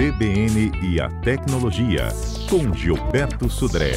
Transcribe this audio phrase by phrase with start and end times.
[0.00, 2.08] CBN e a Tecnologia,
[2.48, 3.92] com Gilberto Sudré.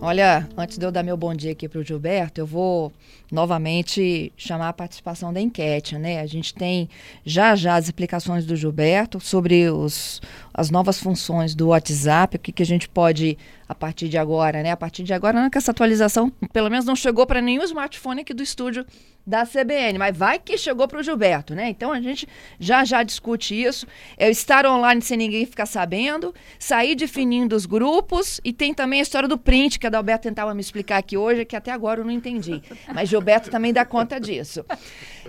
[0.00, 2.90] Olha, antes de eu dar meu bom dia aqui para o Gilberto, eu vou
[3.30, 6.20] novamente chamar a participação da enquete, né?
[6.20, 6.88] A gente tem
[7.22, 10.22] já já as explicações do Gilberto sobre os,
[10.52, 13.38] as novas funções do WhatsApp, o que, que a gente pode
[13.68, 14.72] a partir de agora, né?
[14.72, 17.62] A partir de agora, não é que essa atualização, pelo menos não chegou para nenhum
[17.62, 18.84] smartphone aqui do estúdio
[19.24, 21.68] da CBN, mas vai que chegou para o Gilberto, né?
[21.68, 22.26] Então a gente
[22.58, 23.86] já já discute isso.
[24.16, 29.02] É estar online sem ninguém ficar sabendo, sair definindo os grupos e tem também a
[29.02, 32.04] história do print que a Dalberto tentava me explicar aqui hoje, que até agora eu
[32.04, 32.60] não entendi.
[32.92, 34.64] Mas Gilberto também dá conta disso.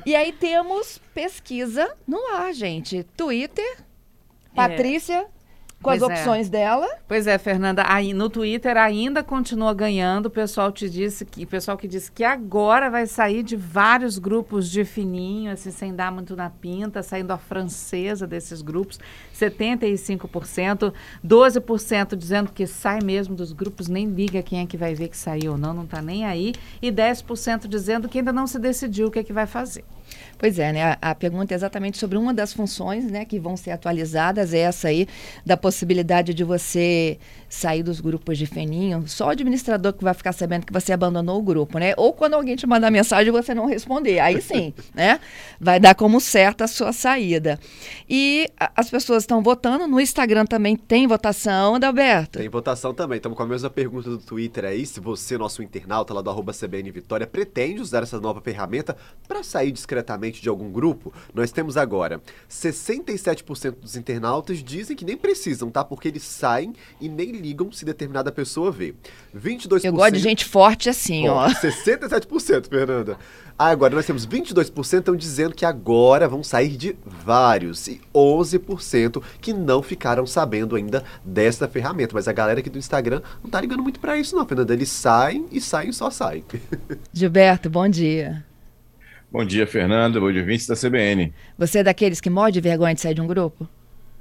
[0.03, 3.03] E aí temos pesquisa no ar, gente.
[3.15, 3.90] Twitter.
[4.55, 5.27] Patrícia.
[5.37, 5.41] É
[5.81, 6.13] com pois as é.
[6.13, 6.49] opções é.
[6.51, 6.87] dela.
[7.07, 10.27] Pois é, Fernanda, aí no Twitter ainda continua ganhando.
[10.27, 14.17] O pessoal te disse que, o pessoal que disse que agora vai sair de vários
[14.19, 18.99] grupos de fininho, assim, sem dar muito na pinta, saindo a francesa desses grupos,
[19.35, 20.93] 75%,
[21.25, 25.17] 12% dizendo que sai mesmo dos grupos, nem liga quem é que vai ver que
[25.17, 29.07] saiu ou não, não está nem aí, e 10% dizendo que ainda não se decidiu
[29.07, 29.83] o que é que vai fazer.
[30.37, 30.97] Pois é, né?
[31.01, 34.87] A, pergunta é exatamente sobre uma das funções, né, que vão ser atualizadas, é essa
[34.87, 35.07] aí
[35.45, 37.19] da possibilidade de você
[37.51, 39.03] sair dos grupos de feninho.
[39.07, 41.93] Só o administrador que vai ficar sabendo que você abandonou o grupo, né?
[41.97, 45.19] Ou quando alguém te mandar mensagem e você não responder, aí sim, né?
[45.59, 47.59] Vai dar como certa a sua saída.
[48.09, 52.39] E a, as pessoas estão votando no Instagram também tem votação, Adalberto?
[52.39, 53.17] Tem votação também.
[53.17, 56.53] Estamos com a mesma pergunta do Twitter aí, se você, nosso internauta lá do arroba
[56.53, 58.95] CBN Vitória, pretende usar essa nova ferramenta
[59.27, 65.17] para sair discretamente de algum grupo, nós temos agora 67% dos internautas dizem que nem
[65.17, 65.83] precisam, tá?
[65.83, 68.93] Porque eles saem e nem ligam se determinada pessoa vê.
[69.35, 69.83] 22%.
[69.83, 71.47] Eu gosto de gente forte assim, ó.
[71.49, 73.17] 67%, Fernanda.
[73.57, 79.21] Ah, agora nós temos 22% estão dizendo que agora vão sair de vários e 11%
[79.39, 82.13] que não ficaram sabendo ainda dessa ferramenta.
[82.13, 84.73] Mas a galera aqui do Instagram não tá ligando muito para isso não, Fernanda.
[84.73, 86.43] Eles saem e saem e só saem.
[87.13, 88.43] Gilberto, bom dia.
[89.31, 90.19] Bom dia, Fernando.
[90.19, 91.33] Bom dia, vintes da CBN.
[91.57, 93.67] Você é daqueles que morde vergonha de sair de um grupo?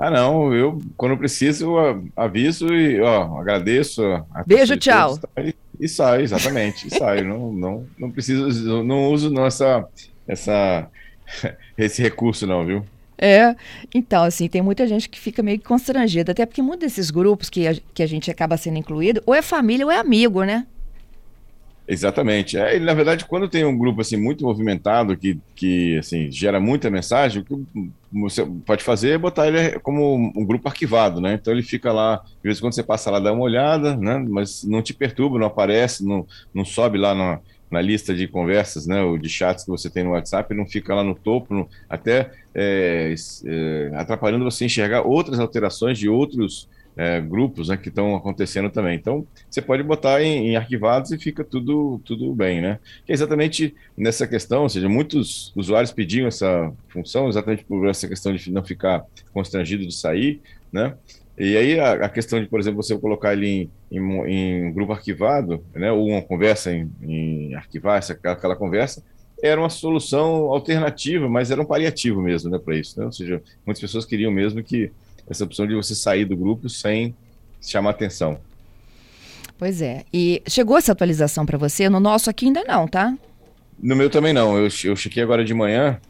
[0.00, 0.54] Ah, não.
[0.54, 4.02] Eu, quando preciso, eu aviso e ó, agradeço.
[4.46, 5.18] Beijo, tchau.
[5.36, 6.88] E, e sai, exatamente.
[6.88, 7.20] e sai.
[7.22, 9.86] Não, não, não preciso, não uso nossa,
[10.26, 10.88] essa,
[11.76, 12.82] esse recurso, não, viu?
[13.18, 13.54] É,
[13.94, 17.68] então, assim, tem muita gente que fica meio constrangida, até porque muitos desses grupos que
[17.68, 20.66] a, que a gente acaba sendo incluído, ou é família ou é amigo, né?
[21.92, 22.56] Exatamente.
[22.56, 26.88] É, na verdade, quando tem um grupo assim muito movimentado que, que assim gera muita
[26.88, 31.34] mensagem, o que você pode fazer é botar ele como um grupo arquivado, né?
[31.34, 34.24] Então ele fica lá, de vez em quando você passa lá dá uma olhada, né?
[34.28, 36.24] Mas não te perturba, não aparece, não,
[36.54, 39.02] não sobe lá na, na lista de conversas, né?
[39.02, 42.30] Ou de chats que você tem no WhatsApp, não fica lá no topo, no, até
[42.54, 43.12] é,
[43.44, 46.68] é, atrapalhando você enxergar outras alterações de outros
[47.00, 48.94] é, grupos né, que estão acontecendo também.
[48.94, 52.78] Então, você pode botar em, em, arquivados e fica tudo, tudo bem, né?
[53.06, 58.06] Que é exatamente nessa questão, ou seja, muitos usuários pediam essa função exatamente por essa
[58.06, 59.02] questão de não ficar
[59.32, 60.94] constrangido de sair, né?
[61.38, 64.92] E aí a, a questão de, por exemplo, você colocar ele em, em, em grupo
[64.92, 69.02] arquivado, né, ou uma conversa em, em arquivar essa, aquela conversa,
[69.42, 73.00] era uma solução alternativa, mas era um paliativo mesmo, né, para isso.
[73.00, 73.06] Né?
[73.06, 74.92] Ou seja, muitas pessoas queriam mesmo que
[75.28, 77.14] essa opção de você sair do grupo sem
[77.60, 78.38] chamar atenção.
[79.58, 80.04] Pois é.
[80.12, 81.88] E chegou essa atualização para você?
[81.88, 83.14] No nosso aqui ainda não, tá?
[83.78, 84.56] No meu também não.
[84.56, 86.00] Eu, eu chequei agora de manhã,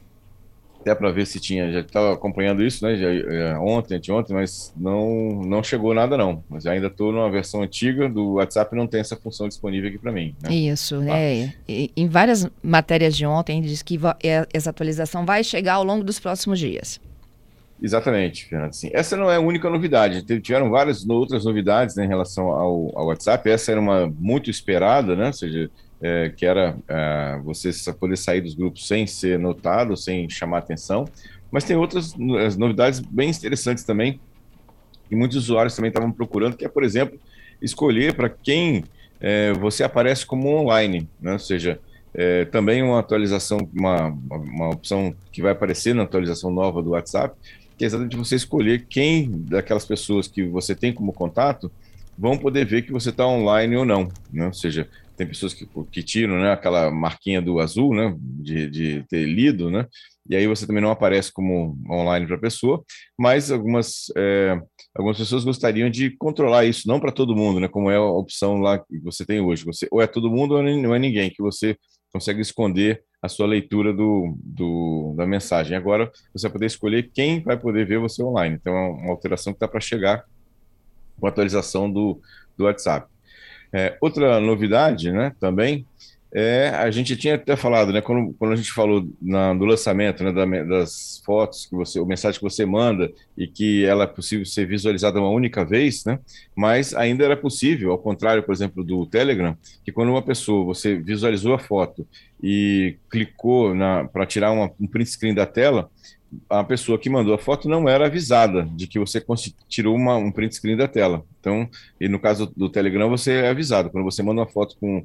[0.80, 1.70] até para ver se tinha.
[1.72, 2.96] Já estava acompanhando isso, né?
[2.96, 6.44] Já, é, ontem, anteontem, mas não, não chegou nada não.
[6.48, 10.12] Mas ainda estou numa versão antiga do WhatsApp não tem essa função disponível aqui para
[10.12, 10.32] mim.
[10.42, 10.54] Né?
[10.54, 11.18] Isso, ah.
[11.18, 11.52] é.
[11.68, 16.20] em várias matérias de ontem diz que é, essa atualização vai chegar ao longo dos
[16.20, 17.00] próximos dias.
[17.82, 18.74] Exatamente, Fernando.
[18.74, 18.90] Sim.
[18.92, 20.22] Essa não é a única novidade.
[20.40, 23.48] Tiveram várias outras novidades né, em relação ao, ao, WhatsApp.
[23.48, 25.28] Essa era uma muito esperada, né?
[25.28, 25.70] Ou seja,
[26.02, 31.06] é, que era é, você poder sair dos grupos sem ser notado, sem chamar atenção.
[31.50, 34.20] Mas tem outras novidades bem interessantes também,
[35.08, 37.18] que muitos usuários também estavam procurando, que é, por exemplo,
[37.60, 38.84] escolher para quem
[39.20, 41.32] é, você aparece como online, né?
[41.32, 41.80] Ou seja,
[42.14, 47.34] é, também uma atualização, uma, uma opção que vai aparecer na atualização nova do WhatsApp,
[47.80, 51.72] que é exatamente você escolher quem daquelas pessoas que você tem como contato
[52.18, 54.48] vão poder ver que você está online ou não, né?
[54.48, 54.86] Ou seja,
[55.16, 59.70] tem pessoas que, que tiram né, aquela marquinha do azul, né, de, de ter lido,
[59.70, 59.86] né,
[60.28, 62.84] e aí você também não aparece como online para a pessoa,
[63.18, 64.60] mas algumas, é,
[64.94, 68.58] algumas pessoas gostariam de controlar isso, não para todo mundo, né, como é a opção
[68.58, 69.64] lá que você tem hoje.
[69.64, 71.74] Você, ou é todo mundo ou não é ninguém, que você
[72.12, 75.76] consegue esconder a sua leitura do, do, da mensagem.
[75.76, 78.56] Agora você vai poder escolher quem vai poder ver você online.
[78.60, 80.24] Então é uma alteração que está para chegar
[81.18, 82.20] com a atualização do,
[82.56, 83.06] do WhatsApp.
[83.72, 85.86] É, outra novidade, né, também,
[86.32, 90.22] é, a gente tinha até falado, né, quando, quando a gente falou na, do lançamento,
[90.22, 94.06] né, da, das fotos que você, o mensagem que você manda e que ela é
[94.06, 96.20] possível ser visualizada uma única vez, né,
[96.54, 100.96] mas ainda era possível, ao contrário, por exemplo, do Telegram, que quando uma pessoa, você
[100.96, 102.06] visualizou a foto
[102.42, 103.74] e clicou
[104.12, 105.90] para tirar uma, um print screen da tela,
[106.48, 109.22] a pessoa que mandou a foto não era avisada de que você
[109.68, 111.24] tirou uma, um print screen da tela.
[111.40, 111.68] Então,
[112.00, 113.90] e no caso do Telegram, você é avisado.
[113.90, 115.04] Quando você manda uma foto com,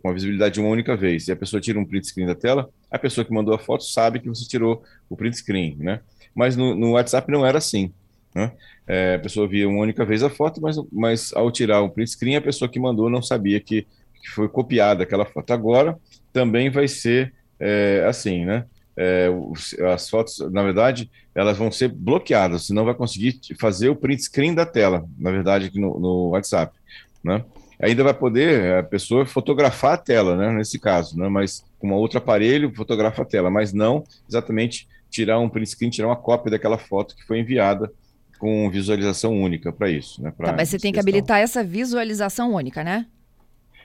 [0.00, 2.34] com a visibilidade de uma única vez e a pessoa tira um print screen da
[2.34, 6.00] tela, a pessoa que mandou a foto sabe que você tirou o print screen, né?
[6.34, 7.92] Mas no, no WhatsApp não era assim.
[8.34, 8.52] Né?
[8.86, 12.10] É, a pessoa via uma única vez a foto, mas, mas ao tirar o print
[12.10, 13.86] screen, a pessoa que mandou não sabia que,
[14.22, 15.52] que foi copiada aquela foto.
[15.52, 15.98] Agora
[16.32, 18.64] também vai ser é, assim, né?
[19.02, 19.28] É,
[19.94, 24.24] as fotos, na verdade, elas vão ser bloqueadas, você não vai conseguir fazer o print
[24.24, 26.76] screen da tela, na verdade, aqui no, no WhatsApp,
[27.24, 27.42] né?
[27.82, 31.94] Ainda vai poder a pessoa fotografar a tela, né, nesse caso, né, mas com um
[31.94, 36.50] outro aparelho fotografa a tela, mas não exatamente tirar um print screen, tirar uma cópia
[36.50, 37.90] daquela foto que foi enviada
[38.38, 40.30] com visualização única para isso, né?
[40.36, 43.06] Tá, mas você tem que habilitar essa visualização única, né?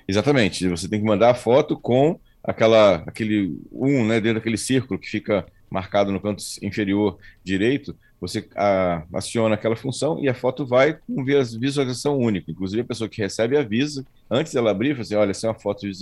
[0.07, 0.67] Exatamente.
[0.67, 5.09] Você tem que mandar a foto com aquela, aquele um, né, dentro daquele círculo que
[5.09, 10.94] fica marcado no canto inferior direito, você a, aciona aquela função e a foto vai
[10.94, 12.51] com visualização única.
[12.51, 15.59] Inclusive, a pessoa que recebe avisa, antes dela abrir, fala assim, olha, essa é uma
[15.59, 15.94] foto de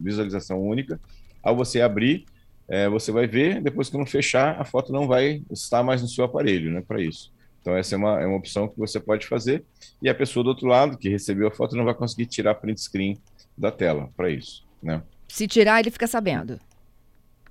[0.00, 0.98] visualização única.
[1.42, 2.24] Ao você abrir,
[2.68, 6.08] é, você vai ver, depois que não fechar, a foto não vai estar mais no
[6.08, 7.32] seu aparelho, né, para isso.
[7.60, 9.62] Então, essa é uma, é uma opção que você pode fazer.
[10.00, 12.80] E a pessoa do outro lado, que recebeu a foto, não vai conseguir tirar print
[12.80, 13.18] screen
[13.56, 15.02] da tela para isso, né?
[15.30, 16.58] Se tirar, ele fica sabendo.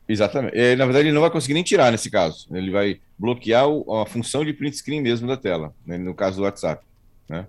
[0.08, 0.58] Exatamente.
[0.58, 2.46] É, na verdade, ele não vai conseguir nem tirar nesse caso.
[2.52, 6.38] Ele vai bloquear o, a função de print screen mesmo da tela, né, no caso
[6.38, 6.86] do WhatsApp.
[7.30, 7.48] Né?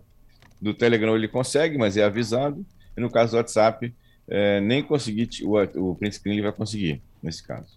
[0.61, 2.65] Do Telegram ele consegue, mas é avisado.
[2.97, 3.93] E no caso do WhatsApp,
[4.29, 7.77] é, nem conseguir o, o, print screen ele vai conseguir, nesse caso.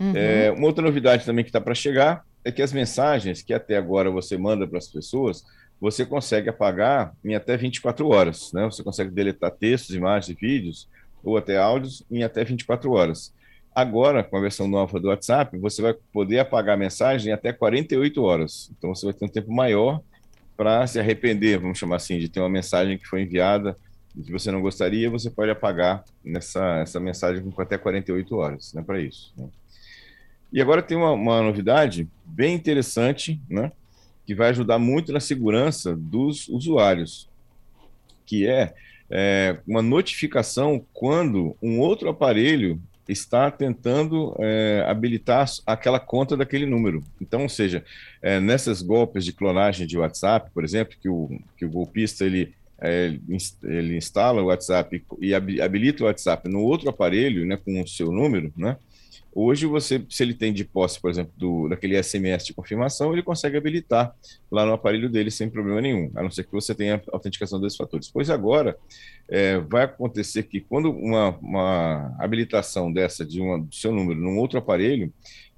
[0.00, 0.16] Uhum.
[0.16, 3.76] É, uma outra novidade também que está para chegar é que as mensagens que até
[3.76, 5.44] agora você manda para as pessoas,
[5.78, 8.50] você consegue apagar em até 24 horas.
[8.52, 8.64] Né?
[8.64, 10.88] Você consegue deletar textos, imagens e vídeos
[11.22, 13.32] ou até áudios em até 24 horas.
[13.74, 17.52] Agora, com a versão nova do WhatsApp, você vai poder apagar a mensagem em até
[17.52, 18.70] 48 horas.
[18.76, 20.00] Então, você vai ter um tempo maior
[20.56, 23.76] para se arrepender, vamos chamar assim, de ter uma mensagem que foi enviada
[24.20, 28.82] que você não gostaria, você pode apagar nessa, essa mensagem com até 48 horas, né,
[28.82, 29.32] para isso.
[29.36, 29.48] Né?
[30.52, 33.72] E agora tem uma, uma, novidade bem interessante, né,
[34.26, 37.28] que vai ajudar muito na segurança dos usuários,
[38.26, 38.74] que é
[39.14, 47.04] é, uma notificação quando um outro aparelho está tentando é, habilitar aquela conta daquele número.
[47.20, 47.84] Então, ou seja,
[48.22, 52.54] é, nessas golpes de clonagem de WhatsApp, por exemplo, que o, que o golpista ele,
[52.80, 53.14] é,
[53.64, 58.10] ele instala o WhatsApp e habilita o WhatsApp no outro aparelho, né, com o seu
[58.10, 58.78] número, né,
[59.34, 63.22] Hoje, você, se ele tem de posse, por exemplo, do, daquele SMS de confirmação, ele
[63.22, 64.14] consegue habilitar
[64.50, 67.76] lá no aparelho dele sem problema nenhum, a não ser que você tenha autenticação desses
[67.76, 68.10] fatores.
[68.10, 68.76] Pois agora,
[69.30, 74.38] é, vai acontecer que quando uma, uma habilitação dessa de uma, do seu número num
[74.38, 75.10] outro aparelho,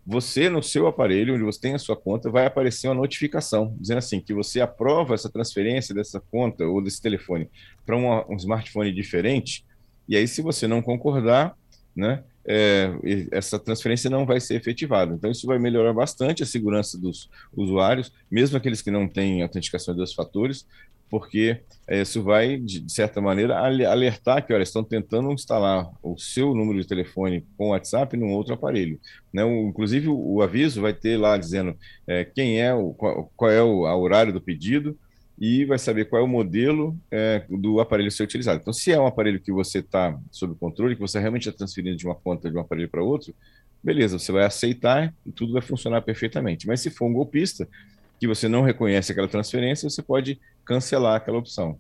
[0.07, 3.99] você no seu aparelho, onde você tem a sua conta, vai aparecer uma notificação dizendo
[3.99, 7.49] assim que você aprova essa transferência dessa conta ou desse telefone
[7.87, 9.65] para um smartphone diferente.
[10.07, 11.57] E aí, se você não concordar,
[11.97, 12.91] né, é,
[13.31, 15.15] essa transferência não vai ser efetivada.
[15.15, 19.95] Então, isso vai melhorar bastante a segurança dos usuários, mesmo aqueles que não têm autenticação
[19.95, 20.67] de dois fatores,
[21.11, 26.55] porque é, isso vai, de certa maneira, alertar que, olha, estão tentando instalar o seu
[26.55, 28.99] número de telefone com WhatsApp num outro aparelho.
[29.33, 29.45] Né?
[29.45, 33.51] O, inclusive, o, o, aviso vai ter lá dizendo é, quem é, o, qual, qual
[33.51, 34.99] é o horário do pedido,
[35.39, 38.61] e vai saber qual é o modelo é, do aparelho ser utilizado.
[38.61, 41.97] Então, se é um aparelho que você está sob controle, que você realmente está transferindo
[41.97, 43.35] de uma conta de um aparelho para outro,
[43.83, 46.67] beleza, você vai aceitar e tudo vai funcionar perfeitamente.
[46.67, 47.69] Mas se for um golpista,
[48.19, 51.79] que você não reconhece aquela transferência, você pode cancelar aquela opção.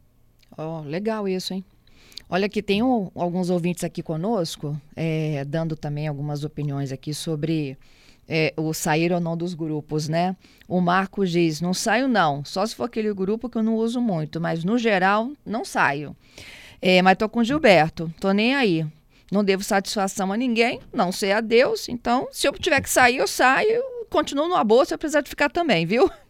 [0.57, 1.65] Oh, legal isso, hein?
[2.29, 7.79] Olha que tem um, alguns ouvintes aqui conosco, é, dando também algumas opiniões aqui sobre
[8.29, 10.37] é, o sair ou não dos grupos, né?
[10.69, 14.01] O Marcos diz: não saio, não, só se for aquele grupo que eu não uso
[14.01, 16.17] muito, mas no geral, não saio.
[16.81, 18.87] É, mas tô com o Gilberto, tô nem aí.
[19.33, 23.17] Não devo satisfação a ninguém, não sei a Deus, então se eu tiver que sair,
[23.17, 26.11] eu saio, continuo numa boa se eu precisar de ficar também, viu?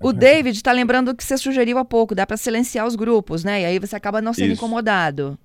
[0.00, 3.62] O David está lembrando que você sugeriu há pouco, dá para silenciar os grupos, né?
[3.62, 4.54] E aí você acaba não sendo Isso.
[4.54, 5.36] incomodado.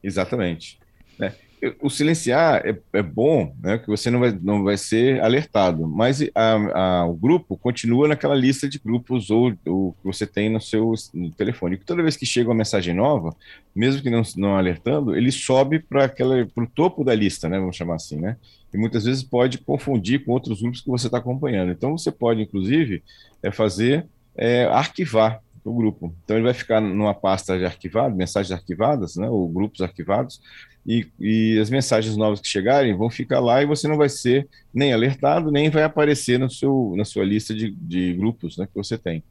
[0.00, 0.78] Exatamente.
[1.18, 1.34] Né?
[1.80, 6.20] O silenciar é, é, bom, né, que você não vai, não vai ser alertado, mas
[6.34, 10.60] a, a, o grupo continua naquela lista de grupos ou, ou que você tem no
[10.60, 11.78] seu no telefone.
[11.78, 13.34] Toda vez que chega uma mensagem nova,
[13.74, 16.12] mesmo que não, não alertando, ele sobe para
[16.56, 18.36] o topo da lista, né, vamos chamar assim, né?
[18.72, 21.72] E muitas vezes pode confundir com outros grupos que você está acompanhando.
[21.72, 23.02] Então você pode, inclusive,
[23.42, 26.14] é fazer é, arquivar o grupo.
[26.24, 30.40] Então ele vai ficar numa pasta de arquivado, mensagens arquivadas, né, ou grupos arquivados,
[30.86, 34.48] e, e, as mensagens novas que chegarem vão ficar lá e você não vai ser
[34.72, 38.74] nem alertado, nem vai aparecer no seu, na sua lista de, de grupos né, que
[38.74, 39.22] você tem.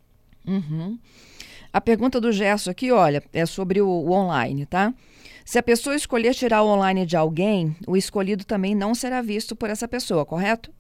[0.46, 1.00] Uhum.
[1.72, 4.94] A pergunta do Gerson aqui, olha, é sobre o, o online, tá?
[5.46, 9.56] Se a pessoa escolher tirar o online de alguém, o escolhido também não será visto
[9.56, 10.72] por essa pessoa, correto?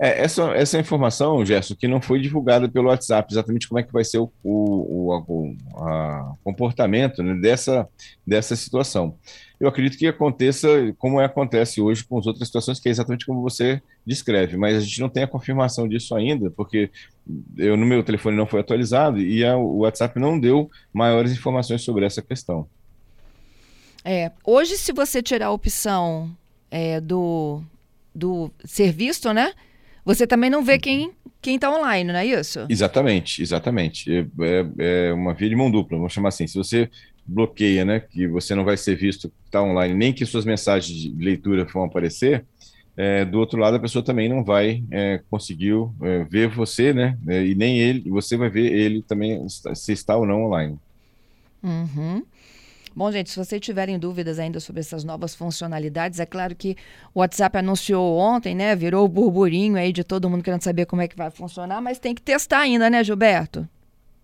[0.00, 3.92] É, essa, essa informação, Gerson, que não foi divulgada pelo WhatsApp, exatamente como é que
[3.92, 7.88] vai ser o, o, o a, comportamento né, dessa,
[8.24, 9.16] dessa situação.
[9.58, 13.26] Eu acredito que aconteça como é, acontece hoje com as outras situações, que é exatamente
[13.26, 16.90] como você descreve, mas a gente não tem a confirmação disso ainda, porque
[17.56, 21.82] eu no meu telefone não foi atualizado e a, o WhatsApp não deu maiores informações
[21.82, 22.68] sobre essa questão.
[24.04, 26.30] É, hoje, se você tirar a opção
[26.70, 27.60] é, do,
[28.14, 29.52] do ser visto, né?
[30.04, 32.66] Você também não vê quem quem está online, não é isso?
[32.68, 34.10] Exatamente, exatamente.
[34.12, 36.46] É, é, é, uma via de mão dupla, vamos chamar assim.
[36.46, 36.90] Se você
[37.24, 41.10] bloqueia, né, que você não vai ser visto está online, nem que suas mensagens de
[41.10, 42.44] leitura vão aparecer,
[42.96, 47.16] é, do outro lado a pessoa também não vai é, conseguir é, ver você, né,
[47.28, 50.78] é, e nem ele, você vai ver ele também se está ou não online.
[51.62, 52.22] Uhum.
[52.98, 56.76] Bom, gente, se vocês tiverem dúvidas ainda sobre essas novas funcionalidades, é claro que
[57.14, 58.74] o WhatsApp anunciou ontem, né?
[58.74, 62.00] Virou o burburinho aí de todo mundo querendo saber como é que vai funcionar, mas
[62.00, 63.68] tem que testar ainda, né, Gilberto?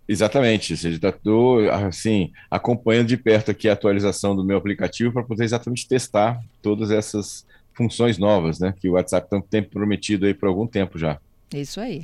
[0.09, 5.45] Exatamente, seja, estou assim, acompanhando de perto aqui a atualização do meu aplicativo para poder
[5.45, 10.67] exatamente testar todas essas funções novas, né, que o WhatsApp tem prometido aí por algum
[10.67, 11.21] tempo já.
[11.55, 12.03] Isso aí.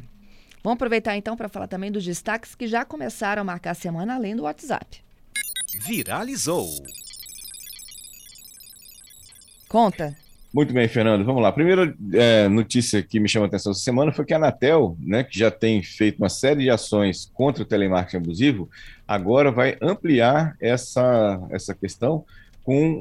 [0.62, 4.15] Vamos aproveitar então para falar também dos destaques que já começaram a marcar a semana
[4.15, 5.03] além do WhatsApp.
[5.79, 6.69] Viralizou.
[9.69, 10.17] Conta.
[10.53, 11.25] Muito bem, Fernando.
[11.25, 11.49] Vamos lá.
[11.49, 14.97] A primeira é, notícia que me chama a atenção essa semana foi que a Anatel,
[14.99, 18.69] né, que já tem feito uma série de ações contra o telemarketing abusivo,
[19.07, 22.25] agora vai ampliar essa, essa questão
[22.65, 23.00] com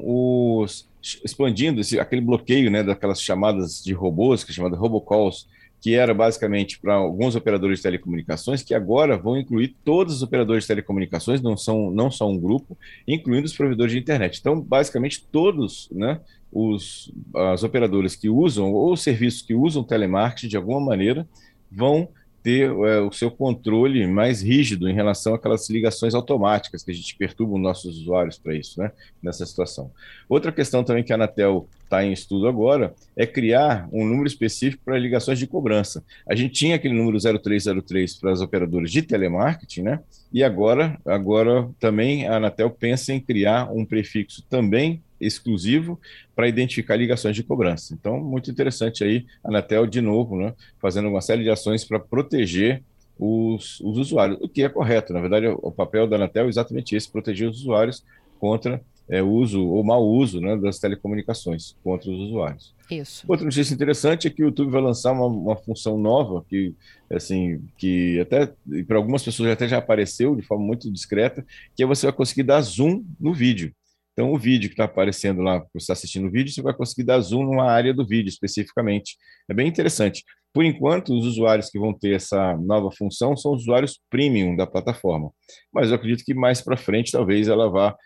[0.62, 0.88] os
[1.24, 5.48] expandindo esse, aquele bloqueio né, daquelas chamadas de robôs, que é chamada robocalls,
[5.80, 10.64] que era basicamente para alguns operadores de telecomunicações, que agora vão incluir todos os operadores
[10.64, 12.76] de telecomunicações, não são, não são um grupo,
[13.08, 14.38] incluindo os provedores de internet.
[14.38, 16.20] Então, basicamente, todos né,
[16.52, 21.26] os as operadoras que usam, ou os serviços que usam telemarketing de alguma maneira,
[21.70, 22.08] vão
[22.42, 27.14] ter é, o seu controle mais rígido em relação àquelas ligações automáticas que a gente
[27.16, 29.90] perturba os nossos usuários para isso, né, nessa situação.
[30.28, 34.84] Outra questão também que a Anatel está em estudo agora é criar um número específico
[34.84, 36.04] para ligações de cobrança.
[36.26, 40.00] A gente tinha aquele número 0303 para as operadoras de telemarketing, né?
[40.32, 46.00] E agora, agora também a Anatel pensa em criar um prefixo também exclusivo
[46.34, 47.92] para identificar ligações de cobrança.
[47.92, 51.98] Então, muito interessante aí, a Anatel, de novo, né, fazendo uma série de ações para
[51.98, 52.82] proteger
[53.18, 55.12] os, os, usuários, o que é correto.
[55.12, 58.02] Na verdade, o papel da Anatel é exatamente esse, proteger os usuários
[58.38, 58.80] contra
[59.10, 62.74] é, uso ou mau uso né, das telecomunicações contra os usuários.
[62.90, 63.24] Isso.
[63.28, 66.74] Outra notícia interessante é que o YouTube vai lançar uma, uma função nova que,
[67.12, 68.52] assim, que até
[68.86, 71.44] para algumas pessoas até já apareceu de forma muito discreta,
[71.76, 73.72] que é você vai conseguir dar zoom no vídeo.
[74.12, 77.04] Então, o vídeo que está aparecendo lá, você está assistindo o vídeo, você vai conseguir
[77.04, 79.16] dar zoom numa área do vídeo especificamente.
[79.48, 80.24] É bem interessante.
[80.52, 84.66] Por enquanto, os usuários que vão ter essa nova função são os usuários premium da
[84.66, 85.30] plataforma.
[85.72, 87.96] Mas eu acredito que mais para frente, talvez ela vá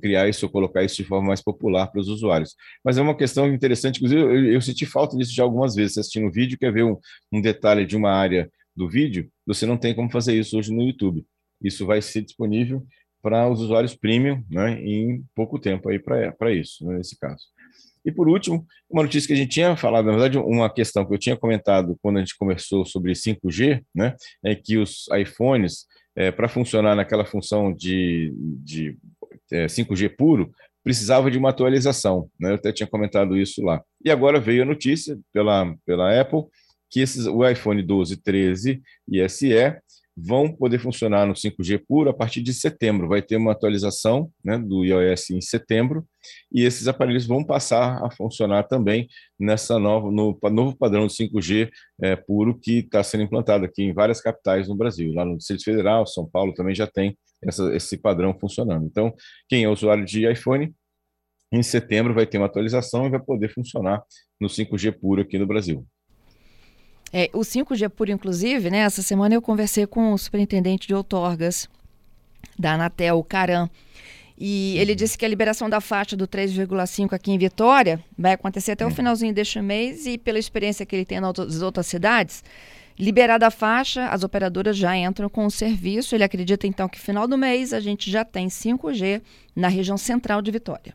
[0.00, 2.54] criar isso ou colocar isso de forma mais popular para os usuários.
[2.84, 6.26] Mas é uma questão interessante, inclusive eu, eu senti falta disso já algumas vezes, assistindo
[6.26, 6.96] o vídeo, quer ver um,
[7.32, 10.82] um detalhe de uma área do vídeo, você não tem como fazer isso hoje no
[10.82, 11.24] YouTube.
[11.62, 12.86] Isso vai ser disponível
[13.22, 17.44] para os usuários premium né, em pouco tempo aí para isso, né, nesse caso.
[18.04, 21.12] E por último, uma notícia que a gente tinha falado, na verdade, uma questão que
[21.12, 26.30] eu tinha comentado quando a gente conversou sobre 5G, né, é que os iPhones, é,
[26.30, 28.32] para funcionar naquela função de,
[28.62, 28.96] de
[29.52, 30.50] é, 5G puro,
[30.82, 32.28] precisava de uma atualização.
[32.38, 33.82] Né, eu até tinha comentado isso lá.
[34.04, 36.44] E agora veio a notícia pela, pela Apple
[36.90, 39.52] que esses, o iPhone 12, 13 e SE
[40.16, 43.08] vão poder funcionar no 5G puro a partir de setembro.
[43.08, 46.06] Vai ter uma atualização né, do iOS em setembro
[46.50, 49.08] e esses aparelhos vão passar a funcionar também
[49.38, 51.68] nessa nova, no novo padrão de 5G
[52.02, 55.12] é, puro que está sendo implantado aqui em várias capitais no Brasil.
[55.12, 58.86] Lá no Distrito Federal, São Paulo também já tem essa, esse padrão funcionando.
[58.86, 59.14] Então,
[59.48, 60.74] quem é usuário de iPhone
[61.52, 64.02] em setembro vai ter uma atualização e vai poder funcionar
[64.40, 65.86] no 5G puro aqui no Brasil.
[67.12, 68.78] É, o 5G puro, inclusive, né?
[68.78, 71.68] Essa semana eu conversei com o superintendente de outorgas
[72.58, 73.70] da Anatel, o Caram,
[74.38, 78.72] e ele disse que a liberação da faixa do 3,5 aqui em Vitória vai acontecer
[78.72, 82.44] até o finalzinho deste mês e pela experiência que ele tem nas outras cidades,
[82.98, 86.14] liberada a faixa, as operadoras já entram com o serviço.
[86.14, 89.22] Ele acredita então que final do mês a gente já tem 5G
[89.54, 90.94] na região central de Vitória.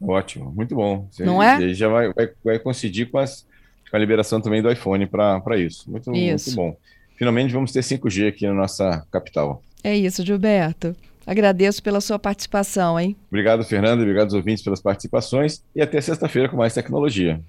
[0.00, 1.08] Ótimo, muito bom.
[1.10, 1.74] Você, Não é?
[1.74, 3.46] Já vai, vai, vai coincidir com, as,
[3.90, 5.90] com a liberação também do iPhone para isso.
[5.90, 6.56] Muito, Isso.
[6.56, 6.76] muito bom.
[7.16, 9.62] Finalmente vamos ter 5G aqui na nossa capital.
[9.82, 10.94] É isso, Gilberto.
[11.26, 13.14] Agradeço pela sua participação, hein?
[13.28, 14.00] Obrigado, Fernando.
[14.00, 15.62] Obrigado aos ouvintes pelas participações.
[15.76, 17.40] E até sexta-feira com mais tecnologia.